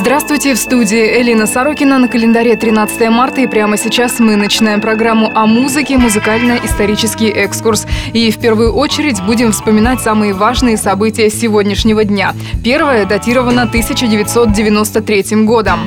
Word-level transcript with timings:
Здравствуйте, 0.00 0.54
в 0.54 0.58
студии 0.58 1.20
Элина 1.20 1.44
Сорокина. 1.48 1.98
На 1.98 2.06
календаре 2.06 2.54
13 2.54 3.10
марта 3.10 3.40
и 3.40 3.48
прямо 3.48 3.76
сейчас 3.76 4.20
мы 4.20 4.36
начинаем 4.36 4.80
программу 4.80 5.28
о 5.34 5.46
музыке 5.46 5.98
«Музыкально-исторический 5.98 7.28
экскурс». 7.30 7.84
И 8.12 8.30
в 8.30 8.38
первую 8.38 8.74
очередь 8.74 9.20
будем 9.20 9.50
вспоминать 9.50 10.00
самые 10.00 10.34
важные 10.34 10.76
события 10.76 11.28
сегодняшнего 11.28 12.04
дня. 12.04 12.32
Первое 12.62 13.06
датировано 13.06 13.62
1993 13.62 15.44
годом. 15.44 15.80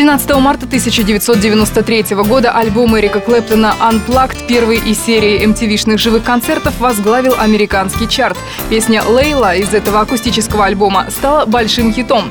13 0.00 0.30
марта 0.36 0.64
1993 0.64 2.16
года 2.26 2.52
альбом 2.52 2.98
Эрика 2.98 3.20
Клэптона 3.20 3.74
«Unplugged», 3.82 4.46
первый 4.48 4.78
из 4.78 4.98
серии 4.98 5.44
MTV-шных 5.44 5.98
живых 5.98 6.24
концертов, 6.24 6.72
возглавил 6.80 7.34
американский 7.38 8.08
чарт. 8.08 8.38
Песня 8.70 9.02
«Лейла» 9.06 9.54
из 9.54 9.74
этого 9.74 10.00
акустического 10.00 10.64
альбома 10.64 11.10
стала 11.10 11.44
большим 11.44 11.92
хитом. 11.92 12.30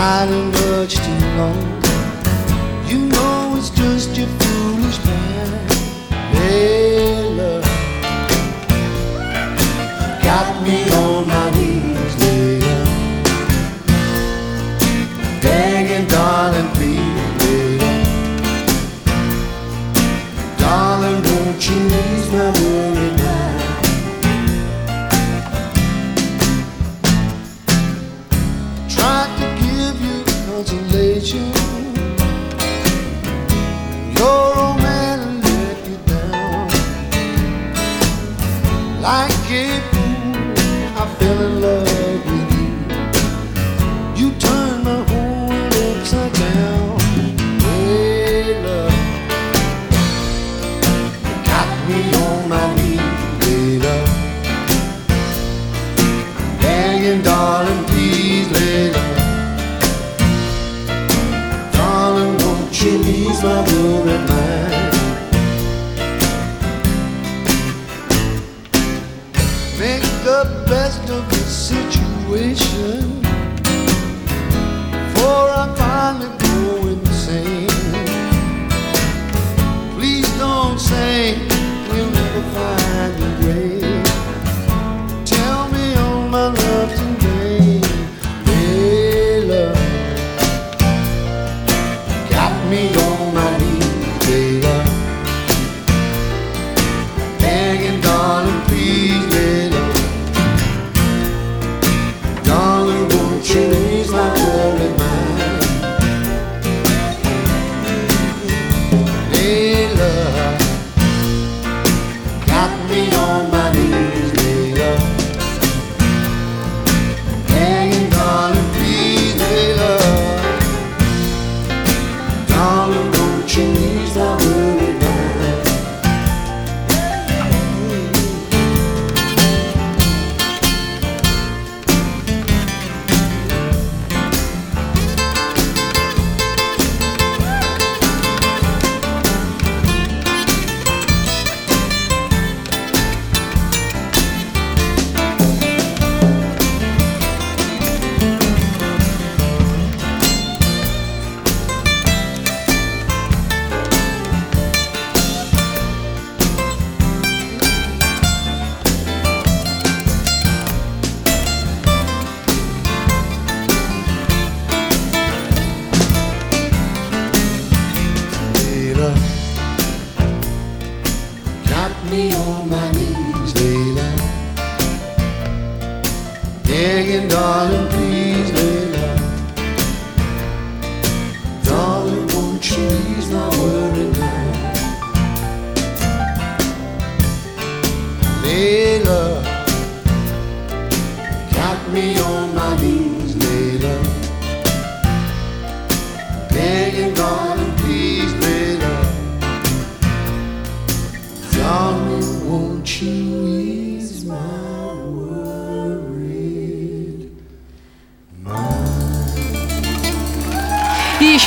Hiding 0.00 0.50
much 0.52 0.94
too 1.06 1.24
long. 1.38 1.60
You 2.90 2.98
know 3.12 3.54
it's 3.58 3.68
just 3.68 4.16
your 4.16 4.30
foolish 4.40 4.98
mind. 5.04 5.72
Hey, 6.32 7.28
love, 7.38 7.64
got 10.24 10.46
me 10.64 10.76
on 11.02 11.28
my 11.28 11.39
Like 39.00 39.32
fool, 39.32 40.44
I 40.94 41.06
fell 41.18 41.40
in 41.40 41.62
love 41.62 41.89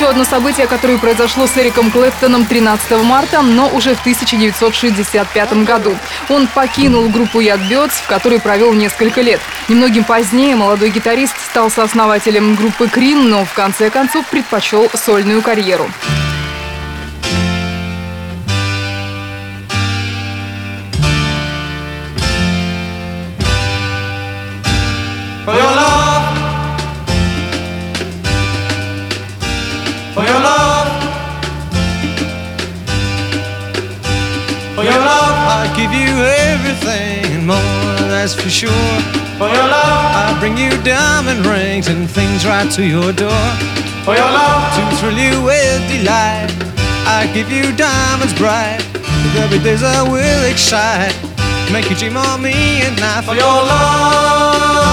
еще 0.04 0.10
одно 0.10 0.24
событие, 0.24 0.66
которое 0.66 0.98
произошло 0.98 1.46
с 1.46 1.56
Эриком 1.56 1.90
Клэптоном 1.90 2.44
13 2.44 3.02
марта, 3.04 3.40
но 3.40 3.70
уже 3.70 3.94
в 3.94 4.00
1965 4.00 5.64
году. 5.64 5.96
Он 6.28 6.46
покинул 6.46 7.08
группу 7.08 7.40
Ядбёдс, 7.40 8.00
в 8.00 8.06
которой 8.06 8.38
провел 8.38 8.74
несколько 8.74 9.22
лет. 9.22 9.40
Немногим 9.66 10.04
позднее 10.04 10.56
молодой 10.56 10.90
гитарист 10.90 11.34
стал 11.48 11.70
сооснователем 11.70 12.54
группы 12.54 12.86
Крин, 12.86 13.30
но 13.30 13.46
в 13.46 13.54
конце 13.54 13.88
концов 13.88 14.26
предпочел 14.26 14.90
сольную 14.92 15.40
карьеру. 15.40 15.88
That's 38.24 38.40
for 38.42 38.48
sure. 38.48 38.70
For 39.36 39.48
your 39.52 39.68
love. 39.68 40.16
I 40.16 40.36
bring 40.40 40.56
you 40.56 40.70
diamond 40.82 41.44
rings 41.44 41.88
and 41.88 42.08
things 42.08 42.46
right 42.46 42.70
to 42.72 42.82
your 42.82 43.12
door. 43.12 43.44
For 44.06 44.14
your 44.16 44.30
love. 44.32 44.64
To 44.76 44.82
thrill 44.96 45.18
you 45.18 45.44
with 45.44 45.80
delight. 45.92 46.48
I 47.04 47.28
give 47.34 47.52
you 47.52 47.76
diamonds 47.76 48.32
bright. 48.32 48.80
There'll 49.34 49.50
be 49.50 49.58
days 49.58 49.82
I 49.82 50.00
will 50.08 50.44
excite. 50.50 51.12
Make 51.70 51.90
you 51.90 51.96
dream 51.96 52.16
on 52.16 52.40
me 52.40 52.80
at 52.80 52.98
night 52.98 53.24
for 53.28 53.34
your 53.34 53.44
love. 53.44 54.84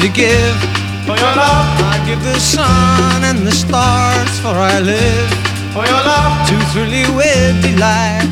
To 0.00 0.08
give. 0.08 0.56
For 1.04 1.16
your 1.16 1.34
love, 1.36 1.66
I'd 1.92 2.02
give 2.06 2.22
the 2.22 2.40
sun 2.40 3.24
and 3.24 3.46
the 3.46 3.52
stars, 3.52 4.32
for 4.40 4.56
I 4.56 4.80
live. 4.80 5.30
For 5.74 5.84
your 5.84 6.02
love, 6.02 6.48
to 6.48 6.56
thrill 6.72 6.88
you 6.88 7.12
with 7.12 7.60
delight, 7.62 8.24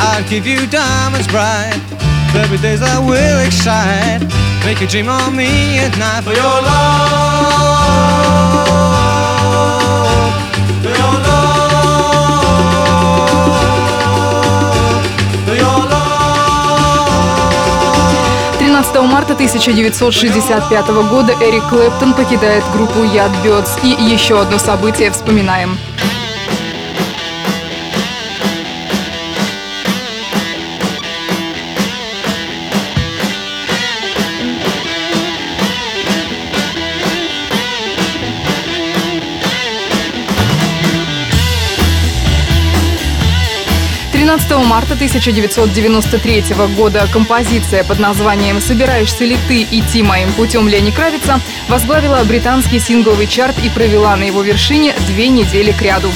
I'd 0.00 0.24
give 0.30 0.46
you 0.46 0.66
diamonds 0.66 1.28
bright. 1.28 1.78
Be 2.32 2.56
days 2.58 2.80
I 2.80 2.98
will 2.98 3.38
excite, 3.44 4.22
make 4.64 4.80
you 4.80 4.86
dream 4.86 5.08
on 5.08 5.36
me 5.36 5.78
at 5.78 5.96
night. 5.98 6.24
For 6.24 6.32
your 6.32 6.42
love, 6.44 7.60
11 18.90 19.12
марта 19.12 19.34
1965 19.34 20.88
года 21.08 21.32
Эрик 21.40 21.68
Клэптон 21.68 22.12
покидает 22.12 22.64
группу 22.72 23.04
Яд 23.04 23.30
Бёрдс. 23.44 23.78
И 23.84 23.88
еще 23.88 24.40
одно 24.40 24.58
событие 24.58 25.12
вспоминаем. 25.12 25.78
13 44.30 44.64
марта 44.64 44.94
1993 44.94 46.54
года 46.76 47.08
композиция 47.12 47.82
под 47.82 47.98
названием 47.98 48.60
«Собираешься 48.60 49.24
ли 49.24 49.36
ты 49.48 49.64
идти 49.64 50.04
моим 50.04 50.32
путем» 50.34 50.68
Лени 50.68 50.92
Кравица 50.92 51.40
возглавила 51.68 52.22
британский 52.22 52.78
сингловый 52.78 53.26
чарт 53.26 53.56
и 53.64 53.68
провела 53.68 54.14
на 54.14 54.22
его 54.22 54.42
вершине 54.42 54.94
две 55.08 55.26
недели 55.26 55.72
кряду. 55.72 56.12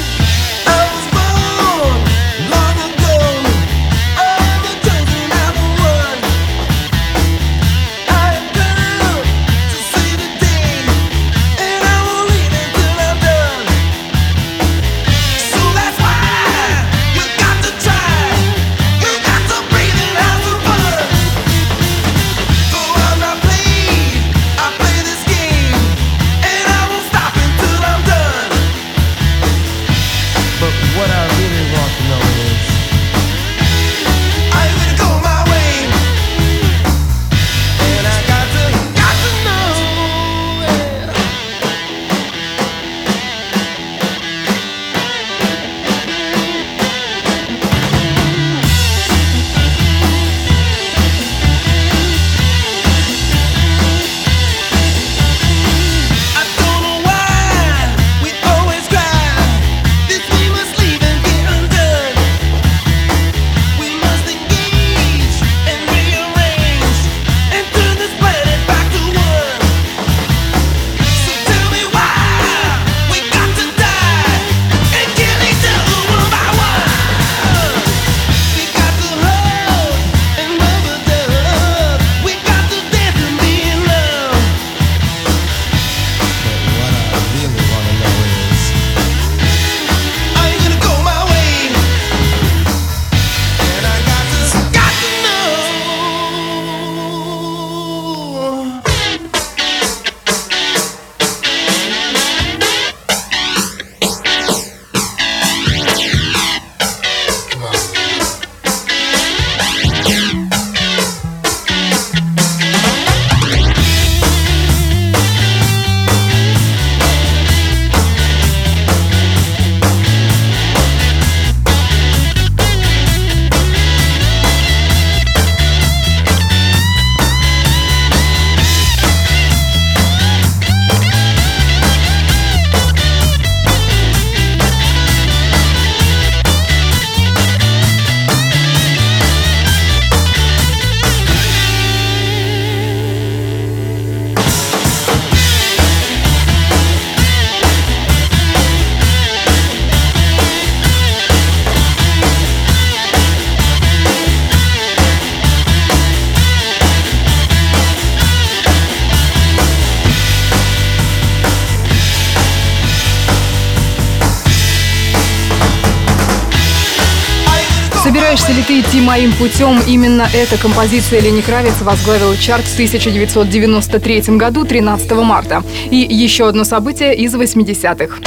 Собираешься 168.14 168.52
ли 168.52 168.62
ты 168.62 168.78
идти 168.78 169.00
моим 169.00 169.33
путем? 169.33 169.76
Именно 169.88 170.28
эта 170.33 170.56
композиция 170.56 171.21
Лени 171.21 171.40
Кравец 171.40 171.83
возглавила 171.83 172.37
чарт 172.37 172.64
в 172.64 172.73
1993 172.75 174.37
году, 174.37 174.64
13 174.64 175.11
марта. 175.14 175.64
И 175.90 175.97
еще 175.97 176.47
одно 176.47 176.62
событие 176.62 177.16
из 177.16 177.35
80-х. 177.35 178.18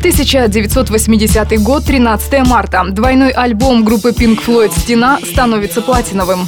1980 0.00 1.62
год, 1.62 1.84
13 1.86 2.46
марта. 2.46 2.84
Двойной 2.90 3.30
альбом 3.30 3.84
группы 3.84 4.10
Pink 4.10 4.44
Floyd 4.44 4.78
«Стена» 4.78 5.18
становится 5.24 5.80
платиновым. 5.80 6.46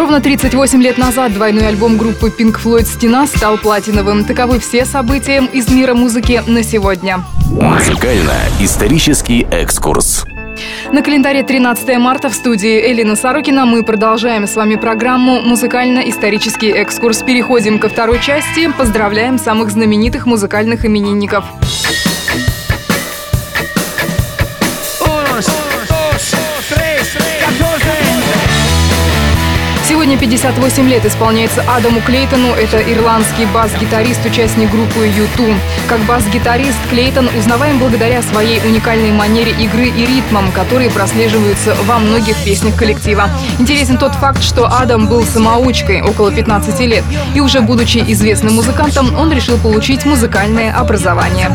Ровно 0.00 0.22
38 0.22 0.82
лет 0.82 0.96
назад 0.96 1.34
двойной 1.34 1.68
альбом 1.68 1.98
группы 1.98 2.28
Pink 2.30 2.58
Floyd 2.58 2.86
«Стена» 2.86 3.26
стал 3.26 3.58
платиновым. 3.58 4.24
Таковы 4.24 4.58
все 4.58 4.86
события 4.86 5.46
из 5.52 5.68
мира 5.68 5.92
музыки 5.92 6.42
на 6.46 6.62
сегодня. 6.62 7.22
Музыкально-исторический 7.50 9.46
экскурс. 9.50 10.24
На 10.90 11.02
календаре 11.02 11.42
13 11.42 11.98
марта 11.98 12.30
в 12.30 12.34
студии 12.34 12.90
Элина 12.90 13.14
Сорокина 13.14 13.66
мы 13.66 13.82
продолжаем 13.82 14.46
с 14.46 14.56
вами 14.56 14.76
программу 14.76 15.42
«Музыкально-исторический 15.42 16.70
экскурс». 16.70 17.22
Переходим 17.22 17.78
ко 17.78 17.90
второй 17.90 18.20
части. 18.20 18.72
Поздравляем 18.72 19.38
самых 19.38 19.70
знаменитых 19.70 20.24
музыкальных 20.24 20.86
именинников. 20.86 21.44
Сегодня 30.10 30.26
58 30.26 30.88
лет 30.88 31.06
исполняется 31.06 31.62
Адаму 31.68 32.00
Клейтону. 32.00 32.48
Это 32.48 32.82
ирландский 32.82 33.46
бас-гитарист, 33.54 34.26
участник 34.26 34.68
группы 34.68 35.06
U2. 35.06 35.54
Как 35.86 36.00
бас-гитарист 36.00 36.78
Клейтон 36.90 37.28
узнаваем 37.38 37.78
благодаря 37.78 38.20
своей 38.22 38.60
уникальной 38.66 39.12
манере 39.12 39.52
игры 39.52 39.86
и 39.86 40.06
ритмам, 40.06 40.50
которые 40.50 40.90
прослеживаются 40.90 41.76
во 41.84 42.00
многих 42.00 42.36
песнях 42.42 42.74
коллектива. 42.74 43.30
Интересен 43.60 43.98
тот 43.98 44.16
факт, 44.16 44.42
что 44.42 44.66
Адам 44.66 45.06
был 45.06 45.22
самоучкой 45.22 46.02
около 46.02 46.32
15 46.32 46.80
лет. 46.80 47.04
И 47.36 47.40
уже 47.40 47.60
будучи 47.60 47.98
известным 48.08 48.54
музыкантом, 48.54 49.14
он 49.14 49.30
решил 49.30 49.58
получить 49.58 50.04
музыкальное 50.06 50.76
образование. 50.76 51.52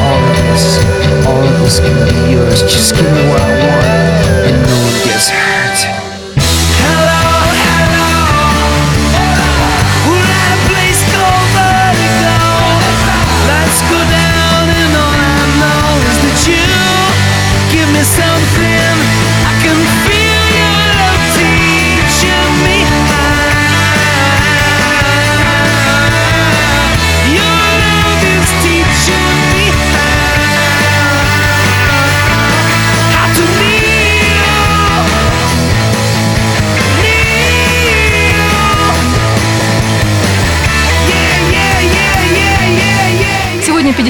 all 0.00 0.22
of 0.30 0.36
this, 0.48 1.26
all 1.26 1.42
of 1.42 1.58
this 1.60 1.80
can 1.80 1.96
be 2.08 2.32
yours. 2.32 2.62
Just 2.62 2.94
give 2.94 3.04
me 3.12 3.28
one. 3.28 3.37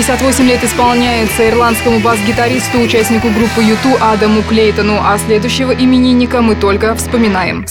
58 0.09 0.45
лет 0.47 0.65
исполняется 0.65 1.47
ирландскому 1.51 2.01
бас-гитаристу, 2.01 2.79
участнику 2.81 3.29
группы 3.29 3.63
Юту 3.63 3.91
Адаму 4.01 4.43
Клейтону, 4.43 4.99
а 5.05 5.19
следующего 5.19 5.71
именинника 5.73 6.41
мы 6.41 6.57
только 6.57 6.95
вспоминаем. 6.95 7.67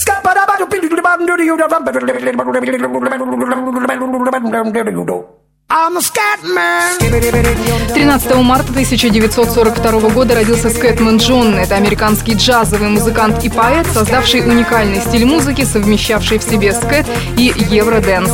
13 7.92 8.34
марта 8.36 8.70
1942 8.70 10.00
года 10.10 10.36
родился 10.36 10.70
Скэтман 10.70 11.16
Джон. 11.16 11.58
Это 11.58 11.74
американский 11.74 12.34
джазовый 12.34 12.88
музыкант 12.88 13.42
и 13.44 13.50
поэт, 13.50 13.88
создавший 13.88 14.42
уникальный 14.42 15.00
стиль 15.00 15.26
музыки, 15.26 15.64
совмещавший 15.64 16.38
в 16.38 16.44
себе 16.44 16.72
скэт 16.72 17.06
и 17.36 17.52
евродэнс. 17.68 18.30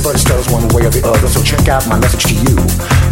Everybody 0.00 0.26
stutters 0.26 0.48
one 0.50 0.66
way 0.72 0.86
or 0.86 0.90
the 0.90 1.06
other, 1.06 1.28
so 1.28 1.42
check 1.42 1.68
out 1.68 1.86
my 1.86 1.98
message 1.98 2.24
to 2.30 2.34
you. 2.34 2.56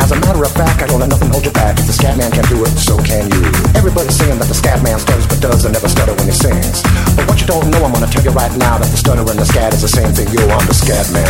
As 0.02 0.10
a 0.10 0.18
matter 0.18 0.42
of 0.42 0.50
fact, 0.50 0.82
I 0.82 0.86
don't 0.86 0.98
let 0.98 1.10
nothing 1.10 1.28
hold 1.28 1.44
you 1.44 1.52
back. 1.52 1.78
If 1.78 1.86
the 1.86 1.92
scat 1.92 2.16
man 2.16 2.32
can 2.32 2.42
do 2.50 2.64
it, 2.64 2.74
so 2.74 2.98
can 3.02 3.30
you. 3.30 3.42
Everybody's 3.78 4.18
saying 4.18 4.38
that 4.38 4.48
the 4.50 4.54
scat 4.54 4.82
man 4.82 4.98
stutters 4.98 5.26
but 5.26 5.38
does 5.38 5.64
and 5.66 5.74
never 5.74 5.86
stutter 5.86 6.17
he 6.28 6.34
sings. 6.36 6.84
But 7.16 7.24
what 7.24 7.40
you 7.40 7.48
don't 7.48 7.72
know, 7.72 7.80
I'm 7.80 7.92
gonna 7.92 8.06
tell 8.06 8.22
you 8.22 8.30
right 8.36 8.52
now 8.60 8.76
that 8.76 8.88
the 8.92 9.00
stutter 9.00 9.24
and 9.24 9.38
the 9.40 9.48
scat 9.48 9.72
is 9.72 9.80
the 9.80 9.88
same 9.88 10.12
thing. 10.12 10.28
Yo, 10.28 10.44
I'm 10.44 10.66
the 10.68 10.76
scat 10.76 11.08
man. 11.16 11.24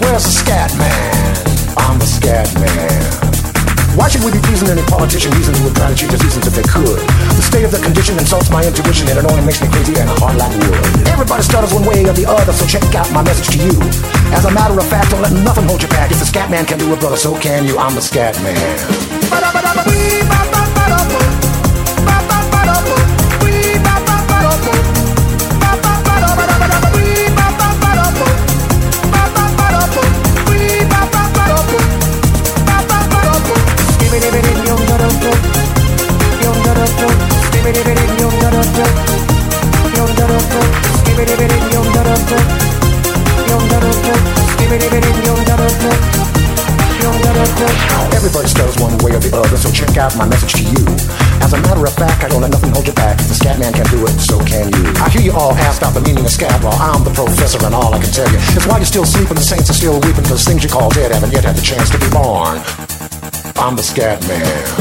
Where's 0.00 0.24
the 0.24 0.32
scat 0.32 0.72
man? 0.80 1.36
I'm 1.76 2.00
the 2.00 2.08
scat 2.08 2.48
man. 2.56 3.04
Why 3.92 4.08
should 4.08 4.24
we 4.24 4.32
be 4.32 4.40
pleasing 4.40 4.72
any 4.72 4.80
politician 4.88 5.34
reasons 5.36 5.60
would 5.60 5.76
try 5.76 5.92
to 5.92 5.96
cheat 5.98 6.08
the 6.08 6.16
seasons 6.16 6.48
if 6.48 6.56
they 6.56 6.64
could? 6.64 6.96
The 7.36 7.44
state 7.44 7.64
of 7.68 7.72
the 7.76 7.82
condition 7.82 8.16
insults 8.16 8.48
my 8.48 8.64
intuition 8.64 9.04
and 9.12 9.20
it 9.20 9.26
only 9.28 9.44
makes 9.44 9.60
me 9.60 9.68
crazy 9.68 9.92
and 10.00 10.08
hard 10.16 10.40
like 10.40 10.54
wood. 10.64 10.80
Everybody 11.12 11.44
stutters 11.44 11.76
one 11.76 11.84
way 11.84 12.00
or 12.08 12.16
the 12.16 12.24
other, 12.24 12.56
so 12.56 12.64
check 12.64 12.86
out 12.96 13.10
my 13.12 13.20
message 13.20 13.52
to 13.52 13.58
you. 13.60 13.74
As 14.32 14.48
a 14.48 14.52
matter 14.54 14.78
of 14.78 14.86
fact, 14.88 15.12
don't 15.12 15.20
let 15.20 15.34
nothing 15.44 15.68
hold 15.68 15.82
you 15.84 15.90
back. 15.92 16.08
If 16.08 16.22
the 16.22 16.28
scat 16.30 16.48
man 16.48 16.64
can 16.64 16.78
do 16.80 16.88
it, 16.88 17.00
brother, 17.02 17.20
so 17.20 17.36
can 17.36 17.68
you. 17.68 17.76
I'm 17.76 17.92
the 17.92 18.00
scat 18.00 18.38
man. 18.40 18.56
Everybody 48.20 48.48
stutters 48.48 48.76
one 48.76 48.96
way 49.00 49.16
or 49.16 49.18
the 49.18 49.32
other, 49.32 49.56
so 49.56 49.72
check 49.72 49.96
out 49.96 50.16
my 50.16 50.28
message 50.28 50.52
to 50.60 50.64
you. 50.64 50.84
As 51.40 51.52
a 51.52 51.60
matter 51.64 51.84
of 51.84 51.92
fact, 51.96 52.22
I 52.22 52.28
don't 52.28 52.42
let 52.42 52.50
nothing 52.52 52.70
hold 52.70 52.86
you 52.86 52.92
back. 52.92 53.16
The 53.16 53.34
scat 53.34 53.58
man 53.58 53.72
can 53.72 53.84
do 53.88 54.04
it, 54.04 54.12
so 54.20 54.38
can 54.44 54.68
you. 54.72 54.84
I 55.00 55.08
hear 55.08 55.20
you 55.20 55.32
all 55.32 55.52
ask 55.56 55.80
about 55.80 55.94
the 55.94 56.00
meaning 56.00 56.24
of 56.24 56.30
scat. 56.30 56.62
Well, 56.62 56.76
I'm 56.76 57.02
the 57.02 57.10
professor, 57.10 57.58
and 57.64 57.74
all 57.74 57.92
I 57.92 57.98
can 57.98 58.12
tell 58.12 58.28
you 58.30 58.38
is 58.38 58.66
why 58.68 58.76
you're 58.76 58.86
still 58.86 59.04
sleeping, 59.04 59.36
the 59.36 59.42
saints 59.42 59.68
are 59.68 59.76
still 59.76 59.98
weeping, 60.00 60.22
because 60.22 60.44
things 60.44 60.62
you 60.62 60.68
call 60.68 60.90
dead 60.90 61.12
haven't 61.12 61.32
yet 61.32 61.44
had 61.44 61.56
the 61.56 61.64
chance 61.64 61.90
to 61.90 61.98
be 61.98 62.08
born. 62.12 62.60
I'm 63.56 63.74
the 63.76 63.82
scat 63.82 64.20
man. 64.28 64.80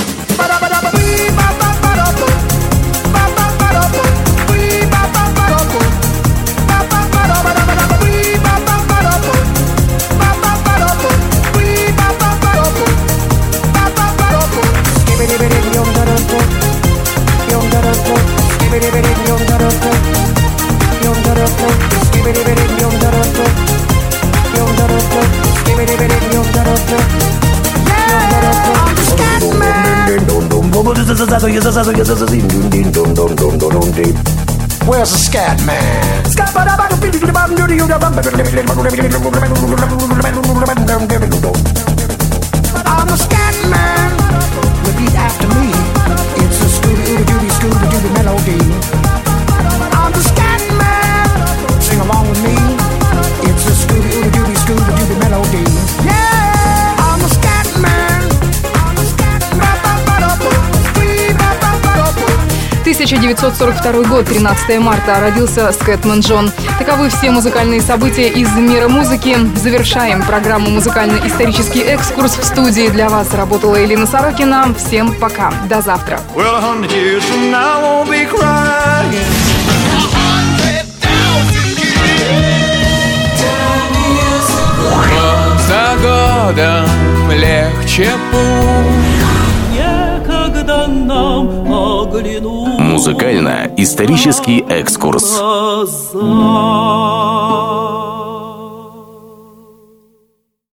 Where's 34.86 35.12
the 35.12 35.18
scat 35.18 35.58
man? 35.66 36.26
I'm 42.86 43.08
gonna 43.08 43.18
scat 43.18 43.56
man. 43.70 44.10
Repeat 44.86 45.16
after 45.16 45.48
me. 45.58 45.70
It's 46.44 46.62
a 46.62 46.70
scooby 46.78 47.04
dooby 47.06 47.26
dooby 47.30 47.50
scooby 47.58 47.86
dooby 47.92 48.10
melody. 48.18 48.60
I'm 49.98 50.12
the 50.12 50.22
scat. 50.22 50.49
1942 63.30 64.10
год, 64.10 64.26
13 64.26 64.80
марта, 64.80 65.20
родился 65.20 65.72
Скэтман 65.72 66.20
Джон. 66.20 66.52
Таковы 66.78 67.10
все 67.10 67.32
музыкальные 67.32 67.82
события 67.82 68.28
из 68.28 68.52
мира 68.56 68.88
музыки. 68.88 69.38
Завершаем 69.56 70.22
программу 70.24 70.70
«Музыкально-исторический 70.70 71.82
экскурс». 71.82 72.36
В 72.36 72.44
студии 72.44 72.90
для 72.90 73.10
вас 73.10 73.34
работала 73.34 73.84
Элина 73.84 74.06
Сорокина. 74.06 74.74
Всем 74.78 75.14
пока. 75.16 75.52
До 75.70 75.82
завтра. 75.82 76.20
Well, 76.36 76.60
годом 86.02 87.32
легче 87.32 88.10
путь 88.32 89.24
Некогда 89.74 90.88
нам 90.88 91.72
оглянуть 91.72 92.80
Музыкально-исторический 92.80 94.60
экскурс. 94.70 95.40
глаза. 95.40 96.26